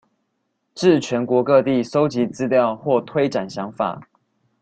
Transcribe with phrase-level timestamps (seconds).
[0.73, 4.01] 至全國各地蒐集資料或推展想法